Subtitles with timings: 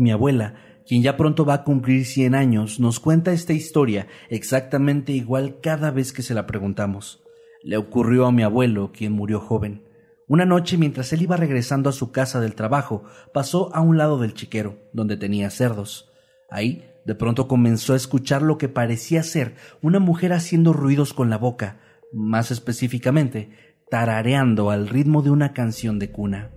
[0.00, 0.54] Mi abuela,
[0.86, 5.90] quien ya pronto va a cumplir 100 años, nos cuenta esta historia exactamente igual cada
[5.90, 7.22] vez que se la preguntamos.
[7.62, 9.84] Le ocurrió a mi abuelo, quien murió joven.
[10.26, 14.16] Una noche, mientras él iba regresando a su casa del trabajo, pasó a un lado
[14.16, 16.10] del chiquero, donde tenía cerdos.
[16.48, 21.28] Ahí, de pronto comenzó a escuchar lo que parecía ser una mujer haciendo ruidos con
[21.28, 21.78] la boca,
[22.10, 23.50] más específicamente,
[23.90, 26.52] tarareando al ritmo de una canción de cuna.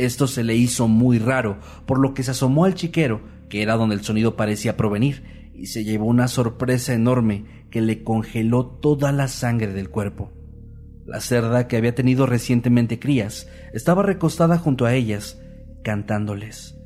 [0.00, 3.20] Esto se le hizo muy raro, por lo que se asomó al chiquero,
[3.50, 8.02] que era donde el sonido parecía provenir, y se llevó una sorpresa enorme que le
[8.02, 10.32] congeló toda la sangre del cuerpo.
[11.04, 15.38] La cerda, que había tenido recientemente crías, estaba recostada junto a ellas,
[15.84, 16.78] cantándoles.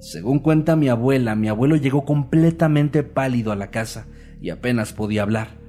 [0.00, 4.08] Según cuenta mi abuela, mi abuelo llegó completamente pálido a la casa
[4.40, 5.60] y apenas podía hablar.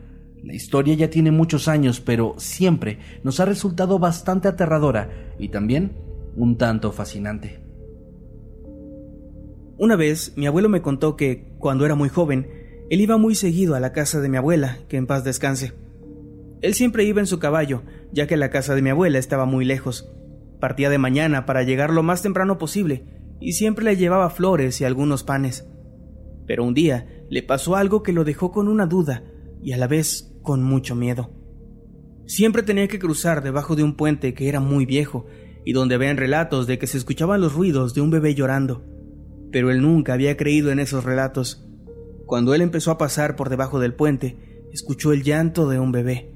[0.42, 6.09] La historia ya tiene muchos años, pero siempre nos ha resultado bastante aterradora y también
[6.40, 7.60] un tanto fascinante.
[9.78, 12.48] Una vez, mi abuelo me contó que, cuando era muy joven,
[12.90, 15.74] él iba muy seguido a la casa de mi abuela, que en paz descanse.
[16.62, 17.84] Él siempre iba en su caballo,
[18.14, 20.14] ya que la casa de mi abuela estaba muy lejos.
[20.62, 23.04] Partía de mañana para llegar lo más temprano posible,
[23.42, 25.68] y siempre le llevaba flores y algunos panes.
[26.48, 29.24] Pero un día le pasó algo que lo dejó con una duda
[29.62, 31.32] y a la vez con mucho miedo.
[32.28, 35.26] Siempre tenía que cruzar debajo de un puente que era muy viejo
[35.66, 38.86] y donde habían relatos de que se escuchaban los ruidos de un bebé llorando.
[39.52, 41.66] Pero él nunca había creído en esos relatos.
[42.26, 46.34] Cuando él empezó a pasar por debajo del puente, escuchó el llanto de un bebé.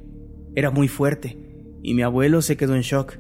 [0.56, 1.38] Era muy fuerte,
[1.81, 3.17] y mi abuelo se quedó en shock.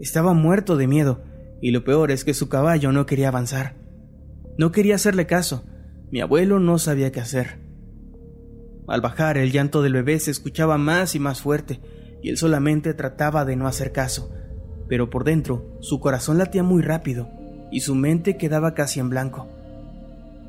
[0.00, 1.22] Estaba muerto de miedo,
[1.60, 3.76] y lo peor es que su caballo no quería avanzar.
[4.58, 5.64] No quería hacerle caso.
[6.10, 7.58] Mi abuelo no sabía qué hacer.
[8.86, 11.80] Al bajar, el llanto del bebé se escuchaba más y más fuerte,
[12.22, 14.30] y él solamente trataba de no hacer caso,
[14.88, 17.28] pero por dentro su corazón latía muy rápido
[17.70, 19.48] y su mente quedaba casi en blanco,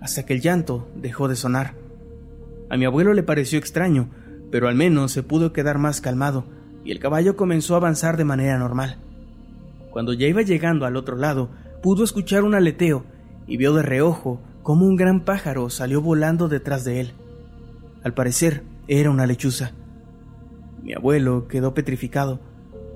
[0.01, 1.73] hasta que el llanto dejó de sonar.
[2.69, 4.09] A mi abuelo le pareció extraño,
[4.51, 6.45] pero al menos se pudo quedar más calmado
[6.83, 8.97] y el caballo comenzó a avanzar de manera normal.
[9.91, 11.49] Cuando ya iba llegando al otro lado,
[11.81, 13.05] pudo escuchar un aleteo
[13.47, 17.13] y vio de reojo cómo un gran pájaro salió volando detrás de él.
[18.03, 19.71] Al parecer, era una lechuza.
[20.83, 22.39] Mi abuelo quedó petrificado,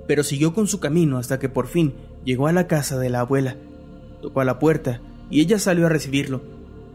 [0.09, 1.93] pero siguió con su camino hasta que por fin
[2.25, 3.57] llegó a la casa de la abuela.
[4.23, 6.41] Tocó a la puerta y ella salió a recibirlo,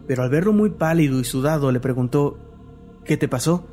[0.08, 2.36] pero al verlo muy pálido y sudado le preguntó
[3.04, 3.68] ¿Qué te pasó?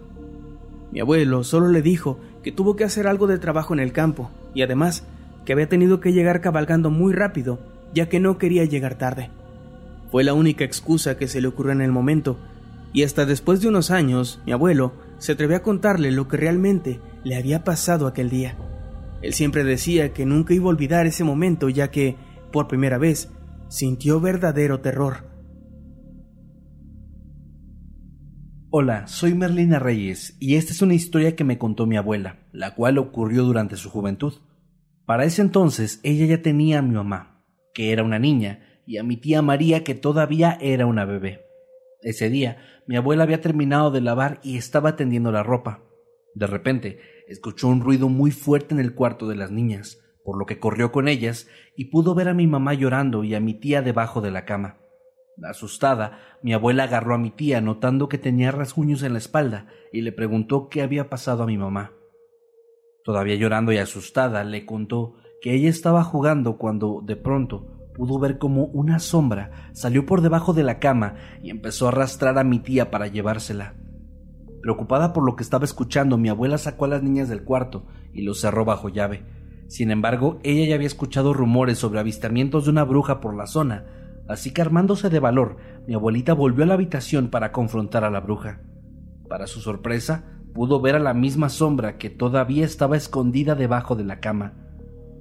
[0.91, 4.29] Mi abuelo solo le dijo que tuvo que hacer algo de trabajo en el campo
[4.53, 5.05] y además
[5.43, 7.57] que había tenido que llegar cabalgando muy rápido
[7.95, 9.31] ya que no quería llegar tarde.
[10.11, 12.37] Fue la única excusa que se le ocurrió en el momento
[12.93, 16.99] y hasta después de unos años mi abuelo se atrevió a contarle lo que realmente
[17.23, 18.55] le había pasado aquel día.
[19.21, 22.15] Él siempre decía que nunca iba a olvidar ese momento ya que,
[22.51, 23.31] por primera vez,
[23.69, 25.29] sintió verdadero terror.
[28.69, 32.73] Hola, soy Merlina Reyes y esta es una historia que me contó mi abuela, la
[32.73, 34.33] cual ocurrió durante su juventud.
[35.05, 37.43] Para ese entonces ella ya tenía a mi mamá,
[37.73, 41.41] que era una niña, y a mi tía María, que todavía era una bebé.
[42.01, 42.57] Ese día,
[42.87, 45.81] mi abuela había terminado de lavar y estaba tendiendo la ropa.
[46.33, 50.45] De repente, escuchó un ruido muy fuerte en el cuarto de las niñas, por lo
[50.45, 53.81] que corrió con ellas y pudo ver a mi mamá llorando y a mi tía
[53.81, 54.77] debajo de la cama.
[55.43, 60.01] Asustada, mi abuela agarró a mi tía notando que tenía rasguños en la espalda y
[60.01, 61.93] le preguntó qué había pasado a mi mamá.
[63.03, 68.37] Todavía llorando y asustada, le contó que ella estaba jugando cuando, de pronto, pudo ver
[68.37, 72.59] como una sombra salió por debajo de la cama y empezó a arrastrar a mi
[72.59, 73.75] tía para llevársela.
[74.61, 78.21] Preocupada por lo que estaba escuchando, mi abuela sacó a las niñas del cuarto y
[78.21, 79.25] los cerró bajo llave.
[79.67, 83.85] Sin embargo, ella ya había escuchado rumores sobre avistamientos de una bruja por la zona,
[84.27, 88.19] así que armándose de valor, mi abuelita volvió a la habitación para confrontar a la
[88.19, 88.61] bruja.
[89.27, 94.03] Para su sorpresa, pudo ver a la misma sombra que todavía estaba escondida debajo de
[94.03, 94.53] la cama.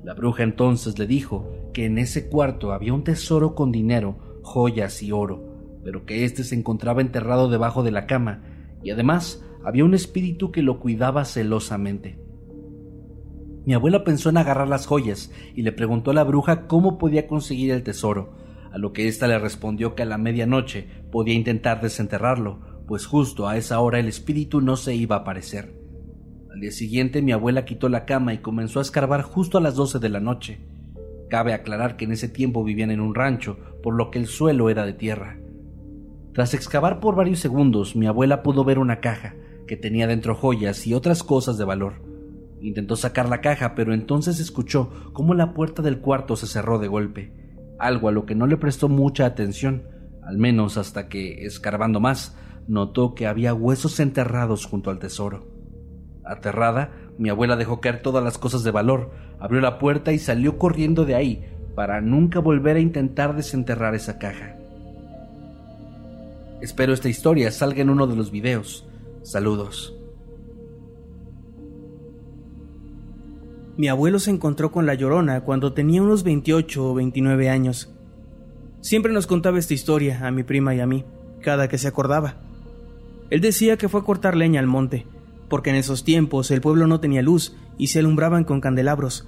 [0.04, 5.02] La bruja entonces le dijo que en ese cuarto había un tesoro con dinero, joyas
[5.02, 5.44] y oro,
[5.82, 8.42] pero que éste se encontraba enterrado debajo de la cama
[8.82, 12.18] y además había un espíritu que lo cuidaba celosamente.
[13.66, 17.26] Mi abuela pensó en agarrar las joyas y le preguntó a la bruja cómo podía
[17.26, 18.34] conseguir el tesoro,
[18.72, 23.48] a lo que ésta le respondió que a la medianoche podía intentar desenterrarlo, pues justo
[23.48, 25.74] a esa hora el espíritu no se iba a aparecer.
[26.52, 29.74] Al día siguiente mi abuela quitó la cama y comenzó a escarbar justo a las
[29.74, 30.60] doce de la noche.
[31.28, 34.70] Cabe aclarar que en ese tiempo vivían en un rancho, por lo que el suelo
[34.70, 35.38] era de tierra.
[36.32, 39.34] Tras excavar por varios segundos, mi abuela pudo ver una caja,
[39.66, 42.02] que tenía dentro joyas y otras cosas de valor.
[42.60, 46.88] Intentó sacar la caja, pero entonces escuchó cómo la puerta del cuarto se cerró de
[46.88, 47.32] golpe,
[47.78, 49.84] algo a lo que no le prestó mucha atención,
[50.22, 52.36] al menos hasta que, escarbando más,
[52.68, 55.48] notó que había huesos enterrados junto al tesoro.
[56.24, 59.10] Aterrada, mi abuela dejó caer todas las cosas de valor,
[59.40, 61.44] abrió la puerta y salió corriendo de ahí
[61.74, 64.59] para nunca volver a intentar desenterrar esa caja.
[66.60, 68.86] Espero esta historia salga en uno de los videos.
[69.22, 69.96] Saludos.
[73.78, 77.94] Mi abuelo se encontró con la llorona cuando tenía unos 28 o 29 años.
[78.82, 81.04] Siempre nos contaba esta historia a mi prima y a mí,
[81.40, 82.36] cada que se acordaba.
[83.30, 85.06] Él decía que fue a cortar leña al monte,
[85.48, 89.26] porque en esos tiempos el pueblo no tenía luz y se alumbraban con candelabros.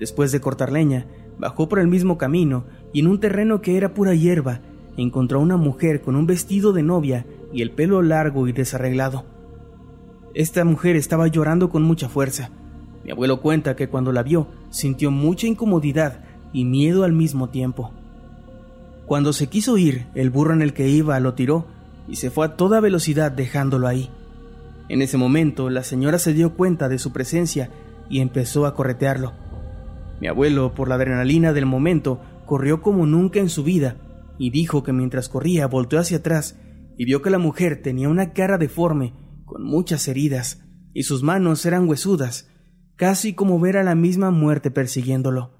[0.00, 1.06] Después de cortar leña,
[1.38, 4.60] bajó por el mismo camino y en un terreno que era pura hierba
[5.02, 9.24] encontró a una mujer con un vestido de novia y el pelo largo y desarreglado.
[10.34, 12.50] Esta mujer estaba llorando con mucha fuerza.
[13.04, 17.92] Mi abuelo cuenta que cuando la vio sintió mucha incomodidad y miedo al mismo tiempo.
[19.06, 21.66] Cuando se quiso ir, el burro en el que iba lo tiró
[22.08, 24.10] y se fue a toda velocidad dejándolo ahí.
[24.88, 27.70] En ese momento la señora se dio cuenta de su presencia
[28.10, 29.32] y empezó a corretearlo.
[30.20, 33.96] Mi abuelo, por la adrenalina del momento, corrió como nunca en su vida
[34.38, 36.58] y dijo que mientras corría volteó hacia atrás
[36.96, 39.14] y vio que la mujer tenía una cara deforme,
[39.44, 42.50] con muchas heridas, y sus manos eran huesudas,
[42.96, 45.54] casi como ver a la misma muerte persiguiéndolo.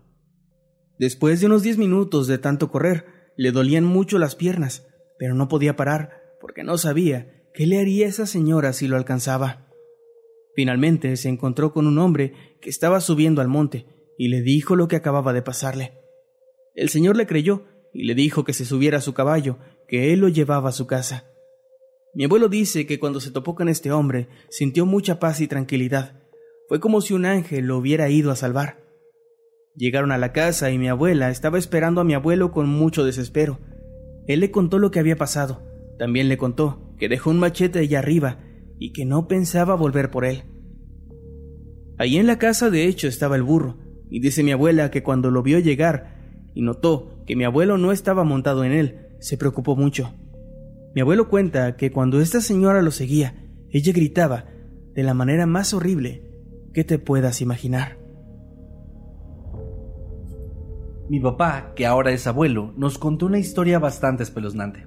[0.99, 4.87] Después de unos diez minutos de tanto correr, le dolían mucho las piernas,
[5.17, 6.11] pero no podía parar,
[6.41, 9.69] porque no sabía qué le haría esa señora si lo alcanzaba.
[10.57, 13.87] Finalmente se encontró con un hombre que estaba subiendo al monte
[14.19, 16.01] y le dijo lo que acababa de pasarle.
[16.75, 19.59] El señor le creyó y le dijo que se subiera a su caballo,
[19.89, 21.25] que él lo llevaba a su casa.
[22.15, 26.23] Mi abuelo dice que cuando se topó con este hombre sintió mucha paz y tranquilidad.
[26.69, 28.79] Fue como si un ángel lo hubiera ido a salvar.
[29.77, 33.61] Llegaron a la casa y mi abuela estaba esperando a mi abuelo con mucho desespero.
[34.27, 35.63] Él le contó lo que había pasado.
[35.99, 38.41] También le contó que dejó un machete allá arriba
[38.79, 40.43] y que no pensaba volver por él.
[41.97, 43.79] Allí en la casa de hecho estaba el burro,
[44.11, 47.93] y dice mi abuela que cuando lo vio llegar y notó que mi abuelo no
[47.93, 50.15] estaba montado en él, se preocupó mucho.
[50.95, 53.35] Mi abuelo cuenta que cuando esta señora lo seguía,
[53.69, 54.47] ella gritaba
[54.95, 56.23] de la manera más horrible
[56.73, 57.99] que te puedas imaginar.
[61.11, 64.87] Mi papá, que ahora es abuelo, nos contó una historia bastante espeluznante.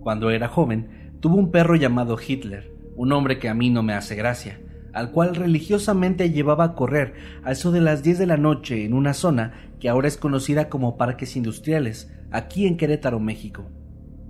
[0.00, 3.92] Cuando era joven, tuvo un perro llamado Hitler, un hombre que a mí no me
[3.92, 4.60] hace gracia,
[4.92, 8.94] al cual religiosamente llevaba a correr a eso de las 10 de la noche en
[8.94, 13.70] una zona que ahora es conocida como Parques Industriales, aquí en Querétaro, México.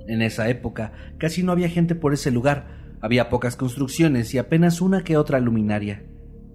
[0.06, 2.66] En esa época casi no había gente por ese lugar,
[3.00, 6.04] había pocas construcciones y apenas una que otra luminaria.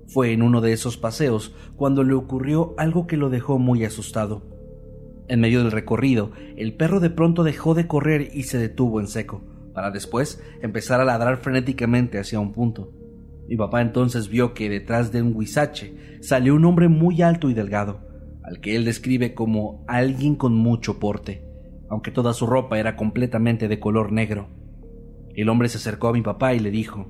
[0.08, 4.56] Fue en uno de esos paseos cuando le ocurrió algo que lo dejó muy asustado.
[5.28, 9.08] En medio del recorrido, el perro de pronto dejó de correr y se detuvo en
[9.08, 9.44] seco,
[9.74, 12.94] para después empezar a ladrar frenéticamente hacia un punto.
[13.48, 17.54] Mi papá entonces vio que detrás de un huizache salió un hombre muy alto y
[17.54, 18.00] delgado,
[18.44, 21.46] al que él describe como alguien con mucho porte,
[21.90, 24.48] aunque toda su ropa era completamente de color negro.
[25.36, 27.08] El hombre se acercó a mi papá y le dijo,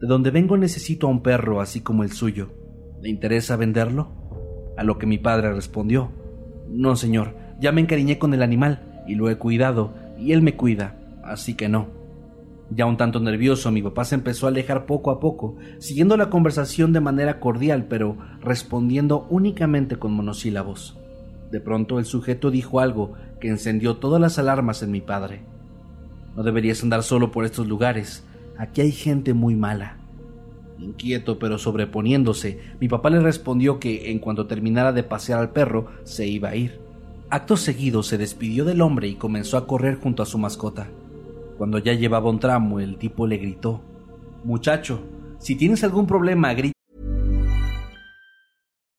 [0.00, 2.50] De donde vengo necesito a un perro así como el suyo.
[3.00, 4.12] ¿Le interesa venderlo?
[4.76, 6.12] A lo que mi padre respondió,
[6.68, 10.54] No, señor, ya me encariñé con el animal y lo he cuidado y él me
[10.54, 11.97] cuida, así que no.
[12.70, 16.28] Ya un tanto nervioso, mi papá se empezó a alejar poco a poco, siguiendo la
[16.28, 20.98] conversación de manera cordial, pero respondiendo únicamente con monosílabos.
[21.50, 25.40] De pronto el sujeto dijo algo que encendió todas las alarmas en mi padre.
[26.36, 28.22] No deberías andar solo por estos lugares.
[28.58, 29.96] Aquí hay gente muy mala.
[30.78, 35.86] Inquieto pero sobreponiéndose, mi papá le respondió que en cuanto terminara de pasear al perro
[36.04, 36.80] se iba a ir.
[37.30, 40.88] Acto seguido se despidió del hombre y comenzó a correr junto a su mascota.
[41.58, 43.82] Cuando ya llevaba un tramo, el tipo le gritó,
[44.44, 45.00] Muchacho,
[45.40, 46.77] si tienes algún problema, grita.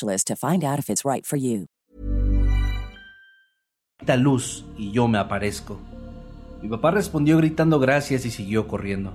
[0.00, 1.66] to find out if it's right for you.
[4.16, 5.78] luz y yo me aparezco.
[6.62, 9.14] Mi papá respondió gritando gracias y siguió corriendo.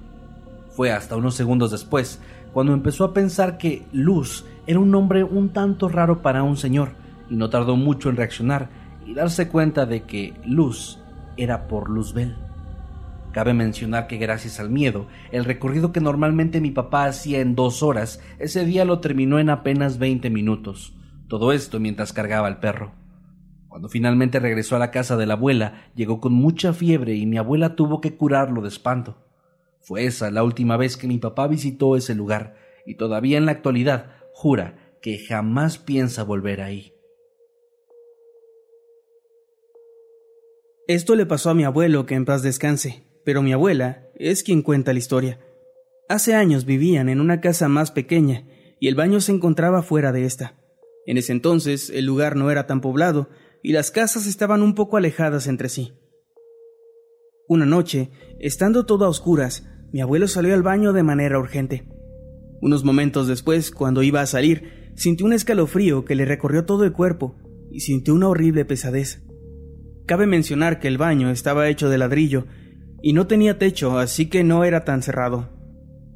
[0.76, 2.20] Fue hasta unos segundos después
[2.54, 6.94] cuando empezó a pensar que Luz era un nombre un tanto raro para un señor
[7.30, 8.70] y no tardó mucho en reaccionar
[9.06, 11.00] y darse cuenta de que Luz
[11.38, 12.36] era por Luzbel.
[13.36, 17.84] Cabe mencionar que gracias al miedo, el recorrido que normalmente mi papá hacía en dos
[17.84, 20.96] horas, ese día lo terminó en apenas veinte minutos.
[21.28, 22.94] Todo esto mientras cargaba al perro.
[23.68, 27.38] Cuando finalmente regresó a la casa de la abuela, llegó con mucha fiebre y mi
[27.38, 29.18] abuela tuvo que curarlo de espanto.
[29.82, 33.52] Fue esa la última vez que mi papá visitó ese lugar, y todavía en la
[33.52, 36.94] actualidad jura que jamás piensa volver ahí.
[40.88, 44.62] Esto le pasó a mi abuelo, que en paz descanse pero mi abuela es quien
[44.62, 45.40] cuenta la historia.
[46.08, 48.48] Hace años vivían en una casa más pequeña
[48.80, 50.56] y el baño se encontraba fuera de esta.
[51.06, 53.30] En ese entonces el lugar no era tan poblado
[53.64, 55.94] y las casas estaban un poco alejadas entre sí.
[57.48, 61.88] Una noche, estando todo a oscuras, mi abuelo salió al baño de manera urgente.
[62.62, 66.94] Unos momentos después, cuando iba a salir, sintió un escalofrío que le recorrió todo el
[66.94, 67.36] cuerpo
[67.72, 69.24] y sintió una horrible pesadez.
[70.06, 72.46] Cabe mencionar que el baño estaba hecho de ladrillo
[73.06, 75.50] y no tenía techo, así que no era tan cerrado.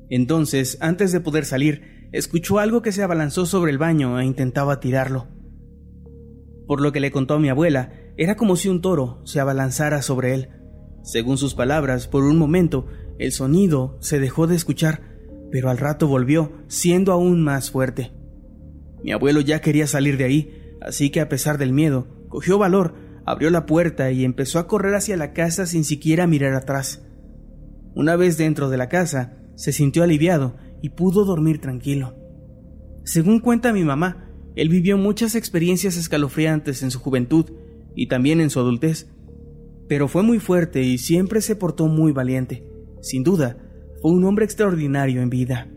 [0.09, 4.79] Entonces, antes de poder salir, escuchó algo que se abalanzó sobre el baño e intentaba
[4.79, 5.27] tirarlo.
[6.65, 10.01] Por lo que le contó a mi abuela, era como si un toro se abalanzara
[10.01, 10.49] sobre él.
[11.03, 12.87] Según sus palabras, por un momento,
[13.19, 15.19] el sonido se dejó de escuchar,
[15.51, 18.13] pero al rato volvió, siendo aún más fuerte.
[19.03, 22.95] Mi abuelo ya quería salir de ahí, así que a pesar del miedo, cogió valor
[23.29, 27.05] abrió la puerta y empezó a correr hacia la casa sin siquiera mirar atrás.
[27.93, 32.15] Una vez dentro de la casa, se sintió aliviado y pudo dormir tranquilo.
[33.03, 37.45] Según cuenta mi mamá, él vivió muchas experiencias escalofriantes en su juventud
[37.95, 39.11] y también en su adultez,
[39.87, 42.67] pero fue muy fuerte y siempre se portó muy valiente.
[43.03, 43.57] Sin duda,
[44.01, 45.67] fue un hombre extraordinario en vida.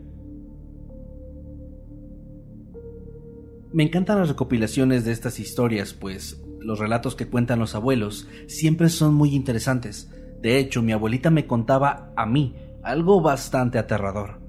[3.75, 8.89] Me encantan las recopilaciones de estas historias, pues los relatos que cuentan los abuelos siempre
[8.89, 10.11] son muy interesantes.
[10.41, 14.41] De hecho, mi abuelita me contaba a mí algo bastante aterrador.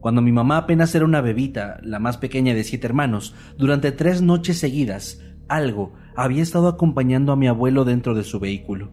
[0.00, 4.20] Cuando mi mamá apenas era una bebita, la más pequeña de siete hermanos, durante tres
[4.20, 8.92] noches seguidas, algo había estado acompañando a mi abuelo dentro de su vehículo.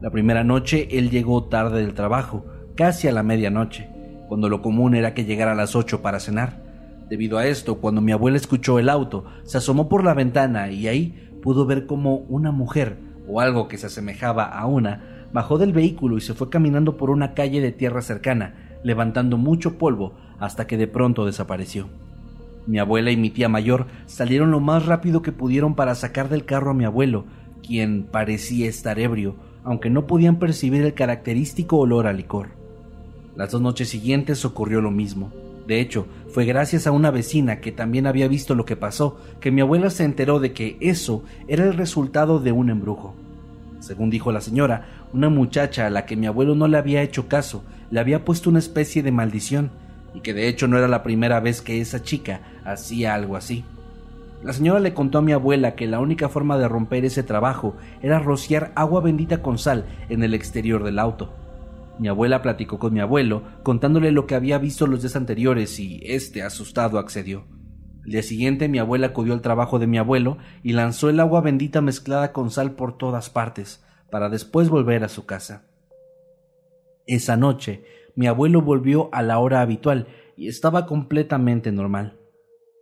[0.00, 3.88] La primera noche él llegó tarde del trabajo, casi a la medianoche,
[4.28, 6.62] cuando lo común era que llegara a las ocho para cenar.
[7.08, 10.88] Debido a esto, cuando mi abuela escuchó el auto, se asomó por la ventana y
[10.88, 12.98] ahí pudo ver como una mujer,
[13.28, 17.08] o algo que se asemejaba a una, bajó del vehículo y se fue caminando por
[17.08, 21.86] una calle de tierra cercana, levantando mucho polvo hasta que de pronto desapareció.
[22.66, 26.44] Mi abuela y mi tía mayor salieron lo más rápido que pudieron para sacar del
[26.44, 27.26] carro a mi abuelo,
[27.64, 32.48] quien parecía estar ebrio, aunque no podían percibir el característico olor a licor.
[33.36, 35.30] Las dos noches siguientes ocurrió lo mismo.
[35.66, 39.50] De hecho, fue gracias a una vecina que también había visto lo que pasó que
[39.50, 43.14] mi abuela se enteró de que eso era el resultado de un embrujo.
[43.80, 47.28] Según dijo la señora, una muchacha a la que mi abuelo no le había hecho
[47.28, 49.70] caso le había puesto una especie de maldición,
[50.14, 53.64] y que de hecho no era la primera vez que esa chica hacía algo así.
[54.42, 57.76] La señora le contó a mi abuela que la única forma de romper ese trabajo
[58.02, 61.32] era rociar agua bendita con sal en el exterior del auto.
[61.98, 66.00] Mi abuela platicó con mi abuelo, contándole lo que había visto los días anteriores y
[66.04, 67.46] este, asustado, accedió.
[68.04, 71.40] El día siguiente mi abuela acudió al trabajo de mi abuelo y lanzó el agua
[71.40, 75.64] bendita mezclada con sal por todas partes, para después volver a su casa.
[77.06, 77.84] Esa noche
[78.14, 82.18] mi abuelo volvió a la hora habitual y estaba completamente normal.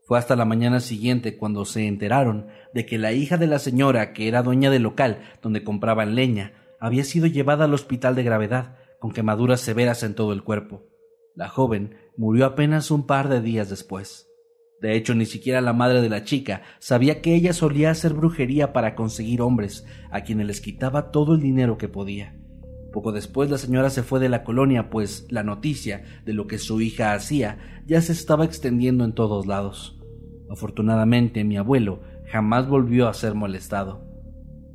[0.07, 4.13] Fue hasta la mañana siguiente cuando se enteraron de que la hija de la señora,
[4.13, 8.77] que era dueña del local donde compraban leña, había sido llevada al hospital de gravedad,
[9.05, 10.89] con quemaduras severas en todo el cuerpo.
[11.35, 14.31] La joven murió apenas un par de días después.
[14.81, 18.73] De hecho, ni siquiera la madre de la chica sabía que ella solía hacer brujería
[18.73, 22.35] para conseguir hombres, a quienes les quitaba todo el dinero que podía.
[22.95, 26.57] Poco después la señora se fue de la colonia, pues la noticia de lo que
[26.57, 30.01] su hija hacía ya se estaba extendiendo en todos lados.
[30.49, 32.01] Afortunadamente, mi abuelo
[32.33, 34.15] jamás volvió a ser molestado.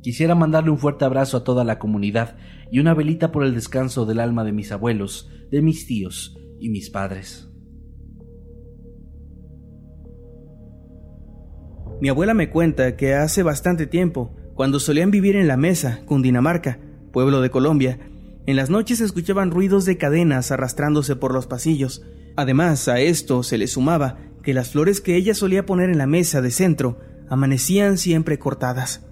[0.02, 2.36] Quisiera mandarle un fuerte abrazo a toda la comunidad
[2.70, 6.68] y una velita por el descanso del alma de mis abuelos, de mis tíos y
[6.68, 7.48] mis padres.
[12.00, 16.78] Mi abuela me cuenta que hace bastante tiempo, cuando solían vivir en La Mesa, Cundinamarca,
[17.12, 17.98] pueblo de Colombia,
[18.46, 22.02] en las noches se escuchaban ruidos de cadenas arrastrándose por los pasillos.
[22.36, 26.06] Además, a esto se le sumaba que las flores que ella solía poner en la
[26.06, 26.98] mesa de centro
[27.28, 29.06] amanecían siempre cortadas.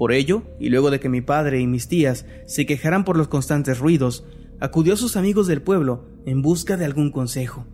[0.00, 3.28] Por ello, y luego de que mi padre y mis tías se quejaran por los
[3.28, 4.24] constantes ruidos,
[4.58, 7.66] acudió a sus amigos del pueblo en busca de algún consejo.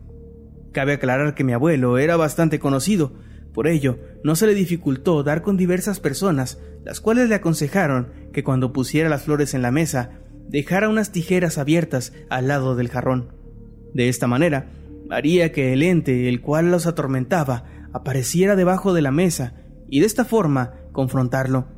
[0.72, 3.12] Cabe aclarar que mi abuelo era bastante conocido,
[3.54, 8.42] por ello no se le dificultó dar con diversas personas, las cuales le aconsejaron que
[8.42, 10.18] cuando pusiera las flores en la mesa,
[10.48, 13.36] dejara unas tijeras abiertas al lado del jarrón.
[13.94, 14.72] De esta manera,
[15.10, 19.54] haría que el ente, el cual los atormentaba, apareciera debajo de la mesa
[19.88, 21.75] y de esta forma confrontarlo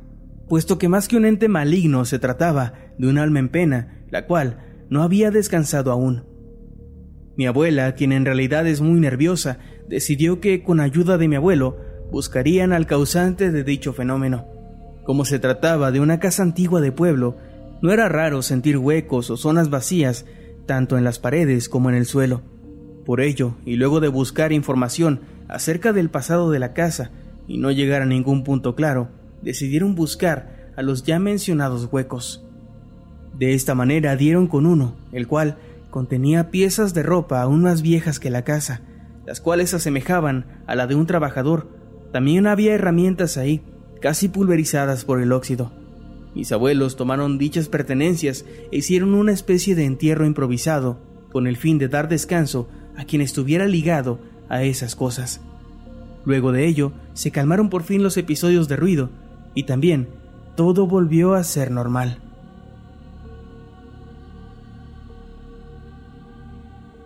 [0.49, 4.25] puesto que más que un ente maligno se trataba de un alma en pena, la
[4.25, 6.25] cual no había descansado aún.
[7.37, 11.77] Mi abuela, quien en realidad es muy nerviosa, decidió que con ayuda de mi abuelo
[12.11, 14.47] buscarían al causante de dicho fenómeno.
[15.05, 17.37] Como se trataba de una casa antigua de pueblo,
[17.81, 20.25] no era raro sentir huecos o zonas vacías
[20.65, 22.41] tanto en las paredes como en el suelo.
[23.05, 27.11] Por ello, y luego de buscar información acerca del pasado de la casa
[27.47, 29.09] y no llegar a ningún punto claro,
[29.41, 32.45] decidieron buscar a los ya mencionados huecos.
[33.37, 35.57] De esta manera dieron con uno, el cual
[35.89, 38.81] contenía piezas de ropa aún más viejas que la casa,
[39.25, 41.67] las cuales asemejaban a la de un trabajador.
[42.11, 43.61] También había herramientas ahí,
[44.01, 45.71] casi pulverizadas por el óxido.
[46.35, 50.99] Mis abuelos tomaron dichas pertenencias e hicieron una especie de entierro improvisado,
[51.31, 55.41] con el fin de dar descanso a quien estuviera ligado a esas cosas.
[56.25, 59.09] Luego de ello, se calmaron por fin los episodios de ruido
[59.53, 60.09] y también
[60.55, 62.19] todo volvió a ser normal.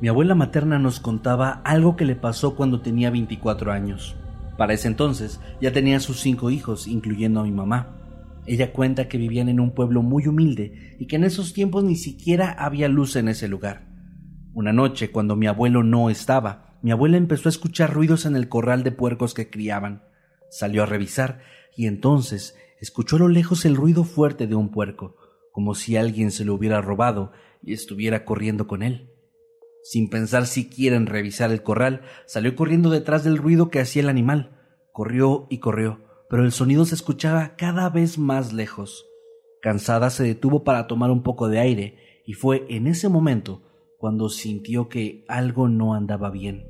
[0.01, 4.15] Mi abuela materna nos contaba algo que le pasó cuando tenía 24 años.
[4.57, 7.95] Para ese entonces ya tenía sus cinco hijos, incluyendo a mi mamá.
[8.45, 11.95] Ella cuenta que vivían en un pueblo muy humilde y que en esos tiempos ni
[11.95, 13.85] siquiera había luz en ese lugar.
[14.53, 18.49] Una noche, cuando mi abuelo no estaba, mi abuela empezó a escuchar ruidos en el
[18.49, 20.03] corral de puercos que criaban.
[20.53, 21.41] Salió a revisar
[21.75, 25.15] y entonces escuchó a lo lejos el ruido fuerte de un puerco,
[25.51, 27.31] como si alguien se lo hubiera robado
[27.63, 29.09] y estuviera corriendo con él.
[29.81, 34.09] Sin pensar siquiera en revisar el corral, salió corriendo detrás del ruido que hacía el
[34.09, 34.61] animal.
[34.91, 39.07] Corrió y corrió, pero el sonido se escuchaba cada vez más lejos.
[39.59, 43.63] Cansada se detuvo para tomar un poco de aire, y fue en ese momento
[43.97, 46.67] cuando sintió que algo no andaba bien.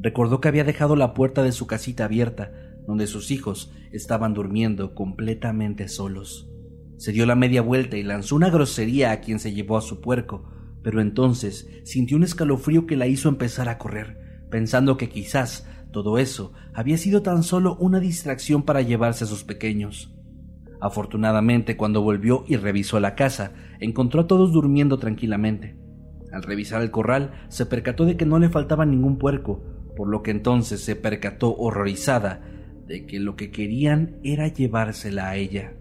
[0.00, 4.96] Recordó que había dejado la puerta de su casita abierta, donde sus hijos estaban durmiendo
[4.96, 6.50] completamente solos.
[6.96, 10.00] Se dio la media vuelta y lanzó una grosería a quien se llevó a su
[10.00, 10.50] puerco,
[10.82, 14.18] pero entonces sintió un escalofrío que la hizo empezar a correr,
[14.50, 19.44] pensando que quizás todo eso había sido tan solo una distracción para llevarse a sus
[19.44, 20.12] pequeños.
[20.80, 25.78] Afortunadamente, cuando volvió y revisó la casa, encontró a todos durmiendo tranquilamente.
[26.32, 29.62] Al revisar el corral, se percató de que no le faltaba ningún puerco,
[29.96, 32.42] por lo que entonces se percató horrorizada
[32.90, 35.74] de que lo que querían era llevársela a ella.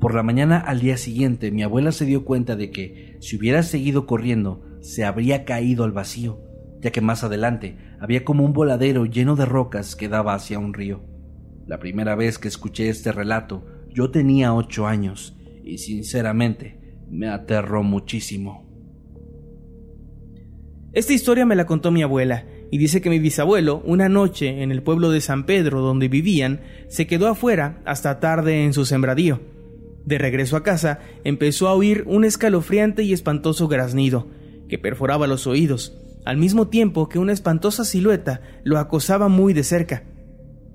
[0.00, 3.62] Por la mañana al día siguiente mi abuela se dio cuenta de que si hubiera
[3.62, 6.40] seguido corriendo se habría caído al vacío,
[6.80, 10.72] ya que más adelante había como un voladero lleno de rocas que daba hacia un
[10.72, 11.04] río.
[11.66, 17.82] La primera vez que escuché este relato yo tenía ocho años y sinceramente me aterró
[17.82, 18.66] muchísimo.
[20.94, 24.72] Esta historia me la contó mi abuela y dice que mi bisabuelo, una noche en
[24.72, 29.42] el pueblo de San Pedro donde vivían, se quedó afuera hasta tarde en su sembradío.
[30.06, 34.26] De regreso a casa, empezó a oír un escalofriante y espantoso graznido,
[34.70, 39.64] que perforaba los oídos, al mismo tiempo que una espantosa silueta lo acosaba muy de
[39.64, 40.04] cerca.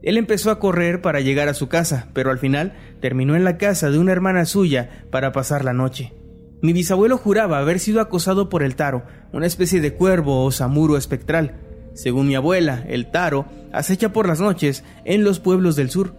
[0.03, 3.57] Él empezó a correr para llegar a su casa, pero al final terminó en la
[3.57, 6.13] casa de una hermana suya para pasar la noche.
[6.61, 10.95] Mi bisabuelo juraba haber sido acosado por el taro, una especie de cuervo o samuro
[10.95, 11.66] espectral.
[11.97, 16.13] Según mi abuela, el taro acecha por las noches en los pueblos del sur.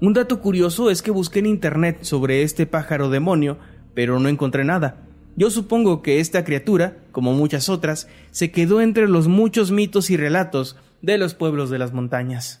[0.00, 3.56] Un dato curioso es que busqué en internet sobre este pájaro demonio,
[3.94, 4.96] pero no encontré nada.
[5.36, 10.16] Yo supongo que esta criatura, como muchas otras, se quedó entre los muchos mitos y
[10.16, 12.60] relatos de los pueblos de las montañas.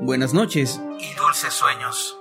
[0.00, 2.18] Buenas noches Y dulces sueños.